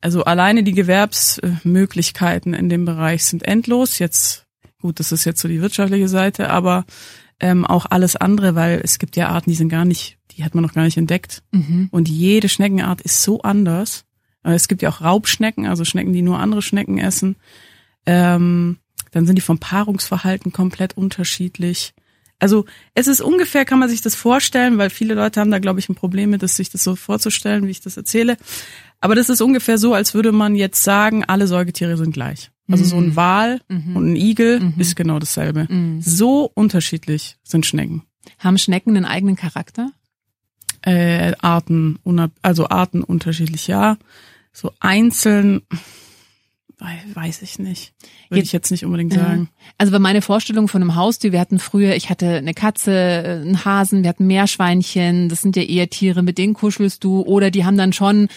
[0.00, 3.98] also alleine die Gewerbsmöglichkeiten in dem Bereich sind endlos.
[3.98, 4.46] Jetzt,
[4.80, 6.84] gut, das ist jetzt so die wirtschaftliche Seite, aber
[7.40, 10.54] ähm, auch alles andere, weil es gibt ja Arten, die sind gar nicht, die hat
[10.54, 11.42] man noch gar nicht entdeckt.
[11.52, 11.88] mhm.
[11.90, 14.04] Und jede Schneckenart ist so anders.
[14.44, 17.36] Äh, Es gibt ja auch Raubschnecken, also Schnecken, die nur andere Schnecken essen.
[18.06, 18.78] Ähm,
[19.12, 21.94] dann sind die vom Paarungsverhalten komplett unterschiedlich.
[22.40, 25.80] Also es ist ungefähr, kann man sich das vorstellen, weil viele Leute haben da, glaube
[25.80, 28.36] ich, ein Problem mit, das sich das so vorzustellen, wie ich das erzähle.
[29.00, 32.50] Aber das ist ungefähr so, als würde man jetzt sagen, alle Säugetiere sind gleich.
[32.70, 33.96] Also so ein Wal Mhm.
[33.96, 34.74] und ein Igel Mhm.
[34.78, 35.66] ist genau dasselbe.
[35.72, 36.02] Mhm.
[36.02, 38.02] So unterschiedlich sind Schnecken.
[38.38, 39.92] Haben Schnecken einen eigenen Charakter?
[40.82, 41.98] äh, Arten,
[42.40, 43.96] also Arten unterschiedlich, ja.
[44.52, 45.62] So einzeln,
[47.14, 47.92] weiß ich nicht.
[48.28, 49.20] Würde ich jetzt nicht unbedingt Ja.
[49.20, 49.48] sagen.
[49.78, 53.40] Also bei meine Vorstellung von einem Haustier, wir hatten früher, ich hatte eine Katze, äh,
[53.40, 57.50] einen Hasen, wir hatten Meerschweinchen, das sind ja eher Tiere, mit denen kuschelst du oder
[57.50, 58.28] die haben dann schon,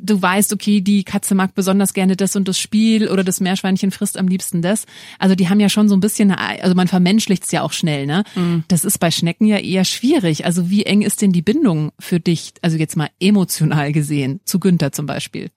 [0.00, 3.90] du weißt, okay, die Katze mag besonders gerne das und das Spiel oder das Meerschweinchen
[3.90, 4.86] frisst am liebsten das.
[5.18, 8.06] Also die haben ja schon so ein bisschen, eine, also man vermenschlicht's ja auch schnell,
[8.06, 8.24] ne?
[8.68, 10.44] Das ist bei Schnecken ja eher schwierig.
[10.46, 14.58] Also wie eng ist denn die Bindung für dich, also jetzt mal emotional gesehen, zu
[14.58, 15.50] Günther zum Beispiel?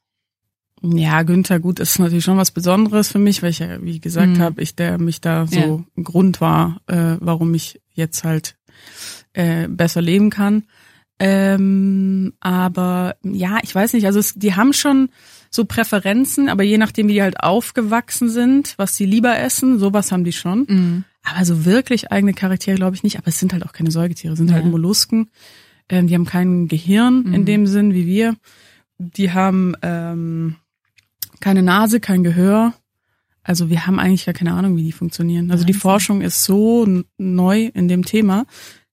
[0.84, 4.38] Ja, Günther, gut, ist natürlich schon was Besonderes für mich, weil ich ja, wie gesagt
[4.38, 4.40] Mhm.
[4.40, 5.84] habe, ich der mich da so Ja.
[5.98, 8.56] ein Grund war, äh, warum ich jetzt halt
[9.34, 10.64] äh, besser leben kann.
[11.20, 15.10] Ähm, aber ja, ich weiß nicht, also es, die haben schon
[15.50, 20.12] so Präferenzen, aber je nachdem, wie die halt aufgewachsen sind, was sie lieber essen, sowas
[20.12, 20.66] haben die schon.
[20.68, 21.04] Mhm.
[21.24, 23.18] Aber so wirklich eigene Charaktere glaube ich nicht.
[23.18, 24.70] Aber es sind halt auch keine Säugetiere, es sind halt Ja.
[24.70, 25.30] Mollusken.
[25.90, 27.46] Ähm, die haben kein Gehirn in Mhm.
[27.46, 28.36] dem Sinn wie wir.
[28.98, 30.56] Die haben ähm,
[31.44, 32.74] keine Nase, kein Gehör.
[33.44, 35.52] Also wir haben eigentlich gar keine Ahnung, wie die funktionieren.
[35.52, 35.74] Also die.
[35.74, 38.46] Forschung ist so neu in dem Thema,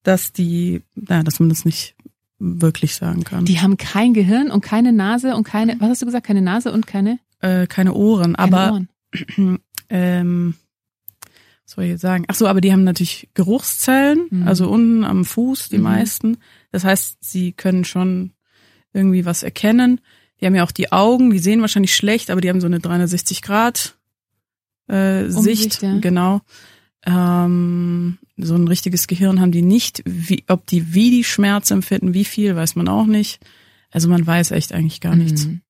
[0.03, 1.95] dass die, na, dass man das nicht
[2.41, 3.45] wirklich sagen kann.
[3.45, 6.73] Die haben kein Gehirn und keine Nase und keine, was hast du gesagt, keine Nase
[6.73, 8.89] und keine, äh, keine Ohren, keine aber Ohren.
[9.89, 10.55] ähm,
[11.65, 12.25] was soll ich jetzt sagen?
[12.27, 14.49] Ach so, aber die haben natürlich Geruchszellen, Mhm.
[14.49, 15.85] also unten am Fuß die Mhm.
[15.85, 16.37] meisten.
[16.73, 18.33] Das heißt, sie können schon
[18.93, 20.01] irgendwie was erkennen.
[20.41, 22.81] Die haben ja auch die Augen, die sehen wahrscheinlich schlecht, aber die haben so eine
[22.81, 23.97] 360 Grad
[24.89, 25.99] äh, Sicht, ja.
[25.99, 26.41] genau.
[27.05, 30.03] Ähm, so ein richtiges Gehirn haben die nicht.
[30.05, 33.41] Wie, ob die wie die Schmerz empfinden, wie viel, weiß man auch nicht.
[33.91, 35.47] Also man weiß echt eigentlich gar nichts.
[35.47, 35.61] Mhm.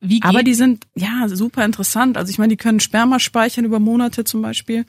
[0.00, 2.18] Geht, Aber die sind ja super interessant.
[2.18, 4.84] Also ich meine, die können Sperma speichern über Monate zum Beispiel.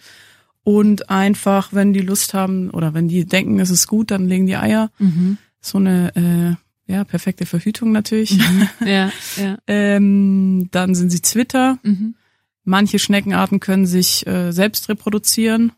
[0.64, 4.48] Und einfach, wenn die Lust haben oder wenn die denken, es ist gut, dann legen
[4.48, 4.92] die Eier.
[4.98, 5.38] mhm.
[5.62, 8.38] So eine äh, ja perfekte Verhütung natürlich.
[8.86, 11.80] ja, ja, ähm, dann sind sie Zwitter.
[11.84, 12.16] mhm.
[12.68, 15.72] Manche Schneckenarten können sich äh, selbst reproduzieren.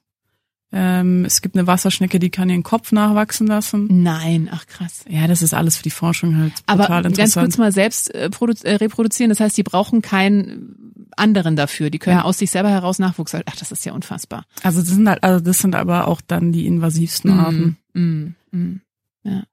[0.71, 3.87] Ähm, es gibt eine Wasserschnecke, die kann ihren Kopf nachwachsen lassen.
[4.03, 5.03] Nein, ach krass.
[5.09, 7.45] Ja, das ist alles für die Forschung halt Aber total ganz interessant.
[7.45, 11.89] kurz mal selbst äh, äh, reproduzieren, das heißt, die brauchen keinen anderen dafür.
[11.89, 12.23] Die können Ja.
[12.23, 13.33] aus sich selber heraus Nachwuchs.
[13.33, 14.45] Ach, das ist ja unfassbar.
[14.63, 17.77] also das sind halt, also das sind aber auch dann die invasivsten Arten.
[17.93, 18.81] Mm, mm.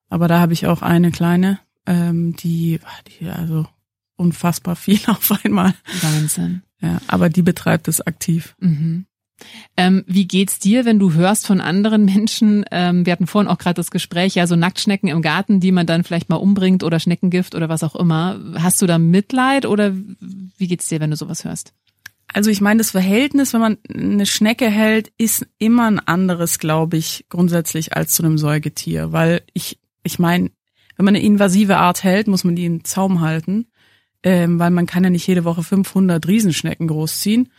[0.08, 3.66] Aber da habe ich auch eine kleine, ähm, die, die also
[4.16, 5.74] unfassbar viel auf einmal.
[6.02, 6.62] Wahnsinn.
[6.80, 8.54] Ja, aber die betreibt es aktiv.
[8.60, 9.06] Mhm.
[9.76, 13.58] Ähm, wie geht's dir, wenn du hörst von anderen Menschen, ähm, wir hatten vorhin auch
[13.58, 17.00] gerade das Gespräch, ja, so Nacktschnecken im Garten, die man dann vielleicht mal umbringt oder
[17.00, 18.38] Schneckengift oder was auch immer.
[18.54, 21.74] Hast du da Mitleid oder wie geht's dir, wenn du sowas hörst?
[22.34, 26.96] Also ich meine, das Verhältnis, wenn man eine Schnecke hält, ist immer ein anderes, glaube
[26.96, 29.12] ich, grundsätzlich als zu einem Säugetier.
[29.12, 30.50] Weil ich, ich meine,
[30.96, 33.66] wenn man eine invasive Art hält, muss man die in Zaum halten,
[34.24, 37.50] ähm, weil man kann ja nicht jede Woche 500 Riesenschnecken großziehen.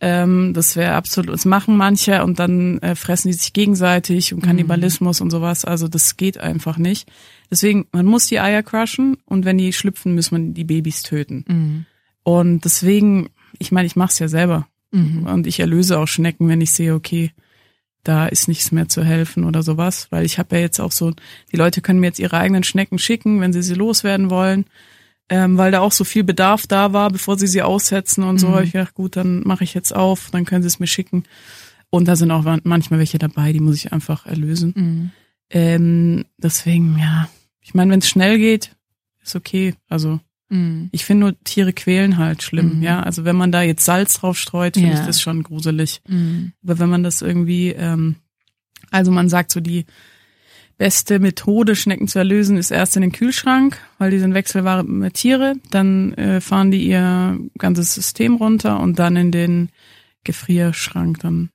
[0.00, 4.42] Ähm, das wäre absolut, das machen manche und dann äh, fressen die sich gegenseitig und
[4.42, 5.64] Kannibalismus und sowas.
[5.64, 7.10] Also das geht einfach nicht.
[7.50, 11.44] Deswegen, man muss die Eier crushen und wenn die schlüpfen, muss man die Babys töten.
[11.48, 11.86] Mhm.
[12.24, 13.30] Und deswegen,
[13.62, 14.66] ich meine, ich mache es ja selber.
[14.90, 15.26] Mhm.
[15.26, 17.32] Und ich erlöse auch Schnecken, wenn ich sehe, okay,
[18.04, 20.08] da ist nichts mehr zu helfen oder sowas.
[20.10, 21.12] Weil ich habe ja jetzt auch so,
[21.50, 24.66] die Leute können mir jetzt ihre eigenen Schnecken schicken, wenn sie sie loswerden wollen.
[25.28, 28.48] Ähm, weil da auch so viel Bedarf da war, bevor sie sie aussetzen und so.
[28.48, 28.62] Mhm.
[28.64, 31.24] Ich gedacht, gut, dann mache ich jetzt auf, dann können sie es mir schicken.
[31.90, 34.74] Und da sind auch manchmal welche dabei, die muss ich einfach erlösen.
[34.76, 35.10] Mhm.
[35.50, 37.28] Ähm, deswegen, ja,
[37.60, 38.74] ich meine, wenn es schnell geht,
[39.22, 39.74] ist okay.
[39.88, 40.20] Also
[40.52, 40.88] Mhm.
[40.92, 42.82] ich finde nur Tiere quälen halt schlimm, Mhm.
[42.82, 43.00] ja.
[43.02, 45.00] Also wenn man da jetzt Salz drauf streut, finde Ja.
[45.00, 46.00] ich das schon gruselig.
[46.08, 46.52] Mhm.
[46.62, 48.16] Aber wenn man das irgendwie, ähm,
[48.90, 49.86] also man sagt so die
[50.78, 55.54] beste Methode, Schnecken zu erlösen, ist erst in den Kühlschrank, weil die sind wechselwarme Tiere.
[55.70, 59.68] Dann äh, fahren die ihr ganzes System runter und dann in den
[60.24, 61.20] Gefrierschrank.
[61.20, 61.50] Dann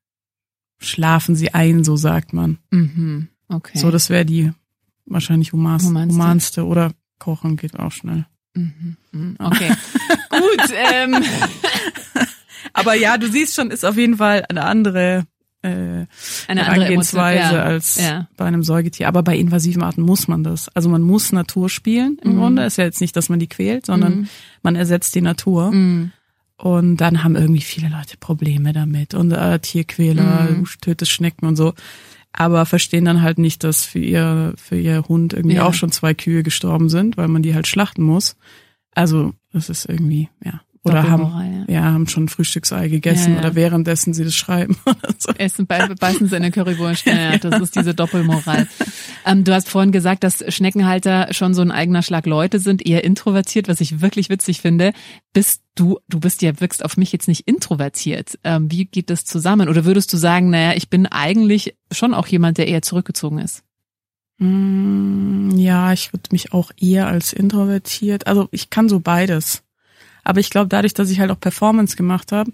[0.80, 2.60] schlafen sie ein, so sagt man.
[2.72, 3.28] Mhm.
[3.50, 3.78] Okay.
[3.78, 4.52] So, das wäre die
[5.06, 5.90] wahrscheinlich Humanste.
[5.90, 6.66] humanste.
[6.66, 8.26] Oder kochen geht auch schnell.
[9.40, 9.72] Okay.
[10.30, 10.72] Gut.
[10.94, 11.24] Ähm,
[12.74, 15.26] Aber ja, du siehst schon, ist auf jeden Fall eine andere
[15.64, 16.08] äh, eine
[16.48, 17.56] andere Herangehensweise Emotion.
[17.60, 17.64] Ja.
[17.64, 18.28] als Ja.
[18.38, 19.08] bei einem Säugetier.
[19.08, 20.70] Aber bei invasiven Arten muss man das.
[20.76, 22.38] Also man muss Natur spielen im Mhm.
[22.38, 22.64] Grunde.
[22.66, 24.28] Ist ja jetzt nicht, dass man die quält, sondern Mhm.
[24.62, 25.72] man ersetzt die Natur.
[25.72, 26.12] Mhm.
[26.58, 29.14] Und dann haben irgendwie viele Leute Probleme damit.
[29.16, 30.66] Und äh, Tierquäler, Mhm.
[30.82, 31.74] tötest Schnecken und so.
[32.40, 35.66] Aber verstehen dann halt nicht, dass für ihr, für ihr Hund irgendwie Ja.
[35.66, 38.36] auch schon zwei Kühe gestorben sind, weil man die halt schlachten muss.
[38.94, 40.62] Also, das ist irgendwie, ja.
[40.92, 41.74] Oder haben, ja.
[41.74, 43.40] ja, haben schon ein Frühstücksei gegessen Ja, ja.
[43.42, 45.32] oder währenddessen sie das schreiben oder so.
[45.38, 47.06] Essen, be beißen sie in eine Currywurst.
[47.06, 48.68] Ja, ja, das ist diese Doppelmoral.
[49.26, 53.04] Ähm, du hast vorhin gesagt, dass Schneckenhalter schon so ein eigener Schlag Leute sind, eher
[53.04, 54.94] introvertiert, was ich wirklich witzig finde.
[55.34, 58.40] Bist du, du bist ja, wirkst auf mich jetzt nicht introvertiert.
[58.44, 59.70] Ähm, wie geht das zusammen?
[59.70, 63.64] Oder würdest du sagen, naja, ich bin eigentlich schon auch jemand, der eher zurückgezogen ist?
[64.40, 68.28] Mm, Ja, ich würde mich auch eher als introvertiert.
[68.28, 69.64] Also ich kann so beides.
[70.28, 72.52] Aber ich glaube, dadurch, dass ich halt auch Performance gemacht habe,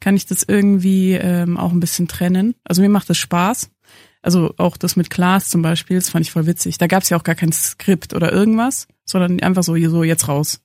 [0.00, 2.54] kann ich das irgendwie ähm, auch ein bisschen trennen.
[2.64, 3.70] Also mir macht das Spaß.
[4.22, 6.78] Also auch das mit Klaas zum Beispiel, das fand ich voll witzig.
[6.78, 10.28] Da gab es ja auch gar kein Skript oder irgendwas, sondern einfach so, so jetzt
[10.28, 10.62] raus.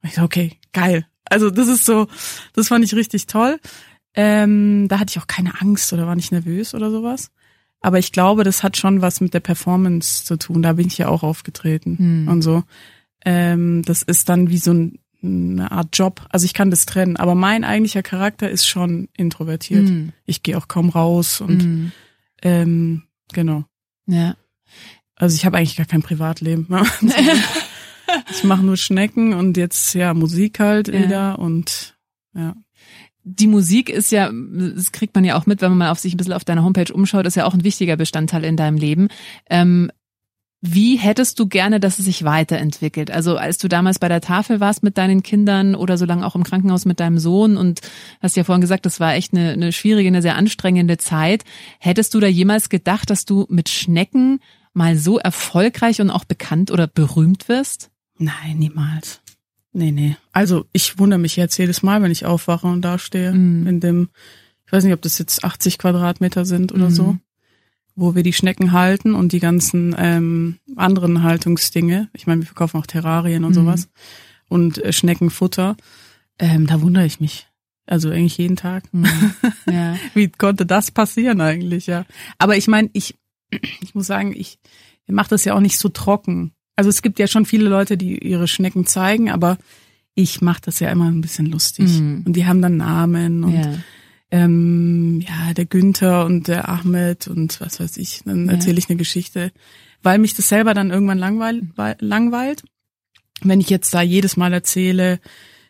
[0.00, 1.06] Und ich so, okay, geil.
[1.24, 2.06] Also das ist so,
[2.52, 3.58] das fand ich richtig toll.
[4.14, 7.32] Ähm, da hatte ich auch keine Angst oder war nicht nervös oder sowas.
[7.80, 10.62] Aber ich glaube, das hat schon was mit der Performance zu tun.
[10.62, 12.28] Da bin ich ja auch aufgetreten Hm.
[12.28, 12.62] und so.
[13.24, 16.26] Ähm, das ist dann wie so ein, eine Art Job.
[16.30, 17.16] Also ich kann das trennen.
[17.16, 19.88] Aber mein eigentlicher Charakter ist schon introvertiert.
[19.88, 20.12] Hm.
[20.24, 21.92] Ich gehe auch kaum raus und Hm.
[22.42, 23.02] ähm,
[23.32, 23.64] genau.
[24.06, 24.36] Ja.
[25.16, 26.66] Also ich habe eigentlich gar kein Privatleben.
[28.30, 30.94] ich mache nur Schnecken und jetzt ja Musik halt Ja.
[31.02, 31.96] wieder und
[32.34, 32.54] ja.
[33.24, 36.14] die Musik ist ja, das kriegt man ja auch mit, wenn man mal auf sich
[36.14, 39.08] ein bisschen auf deiner Homepage umschaut, ist ja auch ein wichtiger Bestandteil in deinem Leben.
[39.48, 39.90] Ähm,
[40.74, 43.10] wie hättest du gerne, dass es sich weiterentwickelt?
[43.10, 46.34] Also als du damals bei der Tafel warst mit deinen Kindern oder so lange auch
[46.34, 47.80] im Krankenhaus mit deinem Sohn und
[48.20, 51.44] hast ja vorhin gesagt, das war echt eine, eine schwierige, eine sehr anstrengende Zeit.
[51.78, 54.40] Hättest du da jemals gedacht, dass du mit Schnecken
[54.72, 57.90] mal so erfolgreich und auch bekannt oder berühmt wirst?
[58.18, 59.20] Nein, niemals.
[59.72, 60.16] Nee, nee.
[60.32, 63.32] Also ich wundere mich jetzt jedes Mal, wenn ich aufwache und da stehe.
[63.32, 63.66] Mhm.
[63.66, 64.08] In dem,
[64.66, 66.94] ich weiß nicht, ob das jetzt 80 Quadratmeter sind oder Mhm.
[66.94, 67.16] so,
[67.96, 72.08] wo wir die Schnecken halten und die ganzen ähm, anderen Haltungsdinge.
[72.12, 73.54] Ich meine, wir verkaufen auch Terrarien und Mhm.
[73.54, 73.88] sowas.
[74.48, 75.76] Und äh, Schneckenfutter.
[76.38, 77.48] Ähm, da wundere ich mich.
[77.86, 78.84] Also eigentlich jeden Tag.
[78.92, 79.06] Hm.
[79.70, 79.96] Ja.
[80.14, 82.04] Wie konnte das passieren eigentlich, ja?
[82.38, 83.14] Aber ich meine, ich,
[83.80, 84.58] ich muss sagen, ich
[85.08, 86.52] mache das ja auch nicht so trocken.
[86.74, 89.56] Also es gibt ja schon viele Leute, die ihre Schnecken zeigen, aber
[90.14, 92.00] ich mache das ja immer ein bisschen lustig.
[92.00, 92.24] Mhm.
[92.26, 93.74] Und die haben dann Namen und ja.
[94.30, 98.22] Ähm, ja, der Günther und der Ahmed und was weiß ich.
[98.24, 98.52] Dann Ja.
[98.52, 99.52] erzähle ich eine Geschichte,
[100.02, 102.64] weil mich das selber dann irgendwann langweil, weil- langweilt.
[103.42, 105.20] Wenn ich jetzt da jedes Mal erzähle,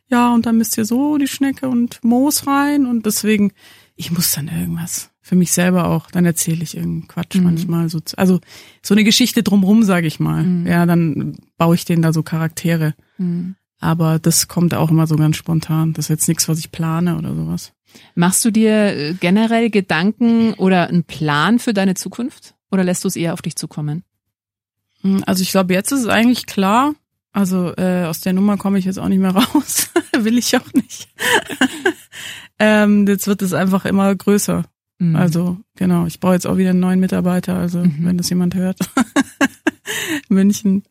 [0.09, 3.53] ja, und dann müsst ihr so die Schnecke und Moos rein und deswegen,
[3.97, 7.42] ich muss dann irgendwas für mich selber auch, dann erzähle ich irgendeinen Quatsch Mhm.
[7.42, 8.40] manchmal so, also
[8.83, 10.45] so eine Geschichte drumrum, sage ich mal.
[10.45, 10.66] Mhm.
[10.66, 12.95] Ja, dann baue ich denen da so Charaktere.
[13.16, 13.57] Hm.
[13.78, 15.92] Aber das kommt auch immer so ganz spontan.
[15.92, 17.72] Das ist jetzt nichts, was ich plane oder sowas.
[18.14, 22.54] Machst du dir äh, generell Gedanken oder einen Plan für deine Zukunft?
[22.70, 24.02] Oder lässt du es eher auf dich zukommen?
[25.02, 26.94] Hm, Also ich glaube, jetzt ist es eigentlich klar.
[27.32, 29.90] Also äh, aus der Nummer komme ich jetzt auch nicht mehr raus.
[30.18, 31.08] Will ich auch nicht.
[32.58, 34.64] ähm, jetzt wird es einfach immer größer.
[34.98, 35.14] Mhm.
[35.16, 37.56] Also genau, ich brauche jetzt auch wieder einen neuen Mitarbeiter.
[37.56, 37.96] Also Mhm.
[38.00, 38.78] wenn das jemand hört.
[40.28, 40.82] München.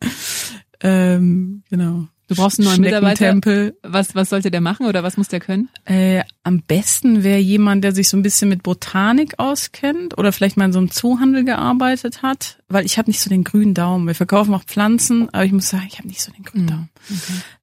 [0.80, 2.06] Ähm, genau.
[2.28, 3.72] Du brauchst einen neuen Mitarbeiter.
[3.82, 5.68] Was, was sollte der machen oder was muss der können?
[5.84, 10.56] Äh, am besten wäre jemand, der sich so ein bisschen mit Botanik auskennt oder vielleicht
[10.56, 14.06] mal in so einem Zoohandel gearbeitet hat, weil ich habe nicht so den grünen Daumen.
[14.08, 16.68] Wir verkaufen auch Pflanzen, aber ich muss sagen, ich habe nicht so den grünen Mhm.
[16.68, 16.88] Daumen.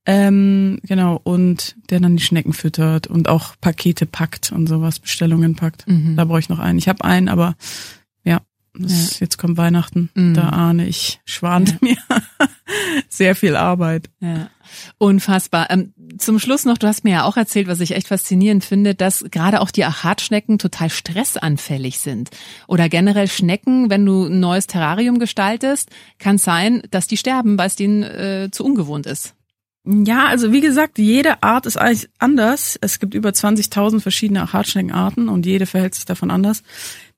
[0.06, 5.56] Ähm, genau, und der dann die Schnecken füttert und auch Pakete packt und sowas, Bestellungen
[5.56, 5.88] packt.
[5.88, 6.16] Mhm.
[6.16, 6.78] Da brauche ich noch einen.
[6.78, 7.56] Ich habe einen, aber
[8.78, 10.10] ja, das, jetzt kommt Weihnachten.
[10.14, 10.34] Mhm.
[10.34, 11.98] Da ahne ich, schwante mir
[13.10, 14.10] sehr viel Arbeit.
[14.20, 14.50] Ja,
[14.98, 15.70] unfassbar.
[15.70, 18.96] Ähm, zum Schluss noch, du hast mir ja auch erzählt, was ich echt faszinierend finde,
[18.96, 22.30] dass gerade auch die Achatschnecken total stressanfällig sind.
[22.68, 27.68] Oder generell Schnecken, wenn du ein neues Terrarium gestaltest, kann sein, dass die sterben, weil
[27.68, 29.36] es denen äh, zu ungewohnt ist.
[29.86, 32.78] Ja, also wie gesagt, jede Art ist eigentlich anders.
[32.80, 36.64] Es gibt über 20.000 verschiedene Achatschneckenarten und jede verhält sich davon anders.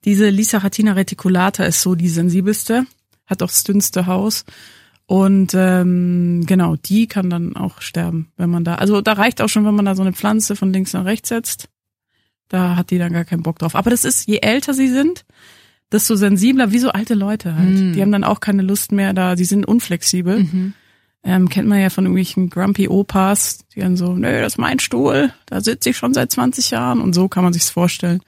[0.06, 2.86] Diese Lysachatina reticulata ist so die sensibelste.
[3.26, 4.46] hat auch das dünnste Haus.
[5.08, 8.76] Und ähm, genau, die kann dann auch sterben, wenn man da.
[8.76, 11.30] Also da reicht auch schon, wenn man da so eine Pflanze von links nach rechts
[11.30, 11.70] setzt.
[12.50, 13.76] Da hat die dann gar keinen Bock drauf.
[13.76, 15.26] Aber das ist, je älter sie sind,
[15.92, 17.70] desto sensibler, wie so alte Leute halt.
[17.70, 17.94] Mhm.
[17.94, 20.40] Die haben dann auch keine Lust mehr da, die sind unflexibel.
[20.44, 20.74] Mhm.
[21.24, 24.78] Ähm, kennt man ja von irgendwelchen Grumpy Opas, die dann so, nö, das ist mein
[24.78, 28.22] Stuhl, da sitze ich schon seit 20 Jahren und so kann man sich's vorstellen.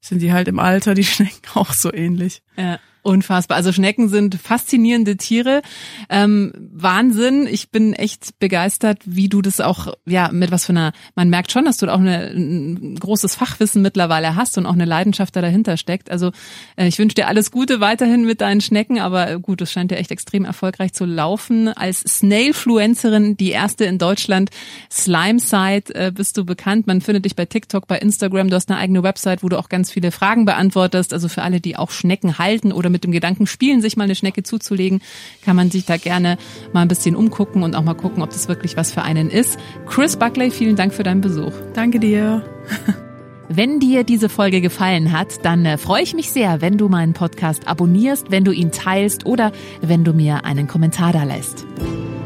[0.00, 2.42] Sind die halt im Alter, die Schnecken auch so ähnlich.
[2.56, 2.78] Ja.
[3.02, 3.56] Unfassbar.
[3.56, 5.62] Also Schnecken sind faszinierende Tiere.
[6.10, 7.46] Ähm, Wahnsinn.
[7.50, 11.50] Ich bin echt begeistert, wie du das auch, ja, mit was für einer, man merkt
[11.50, 15.40] schon, dass du auch eine, ein großes Fachwissen mittlerweile hast und auch eine Leidenschaft da
[15.40, 16.10] dahinter steckt.
[16.10, 16.32] Also
[16.76, 19.92] äh, ich wünsche dir alles Gute weiterhin mit deinen Schnecken, aber äh, gut, es scheint
[19.92, 21.68] ja echt extrem erfolgreich zu laufen.
[21.68, 24.50] Als Snailfluencerin, die erste in Deutschland,
[24.90, 26.86] Slime-Site äh, bist du bekannt.
[26.86, 28.50] Man findet dich bei TikTok, bei Instagram.
[28.50, 31.14] Du hast eine eigene Website, wo du auch ganz viele Fragen beantwortest.
[31.14, 34.14] Also für alle, die auch Schnecken halten oder mit dem Gedanken spielen, sich mal eine
[34.14, 35.00] Schnecke zuzulegen,
[35.44, 36.38] kann man sich da gerne
[36.72, 39.58] mal ein bisschen umgucken und auch mal gucken, ob das wirklich was für einen ist.
[39.86, 41.52] Chris Buckley, vielen Dank für deinen Besuch.
[41.74, 42.44] Danke dir.
[43.52, 47.14] Wenn dir diese Folge gefallen hat, dann äh, freue ich mich sehr, wenn du meinen
[47.14, 49.50] Podcast abonnierst, wenn du ihn teilst oder
[49.80, 51.66] wenn du mir einen Kommentar da lässt.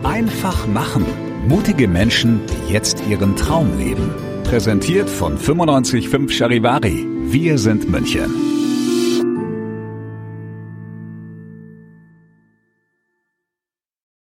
[0.02, 1.06] Einfach machen.
[1.48, 4.10] Mutige Menschen, die jetzt ihren Traum leben.
[4.44, 7.06] Präsentiert von 955 Charivari.
[7.22, 8.30] Wir sind München.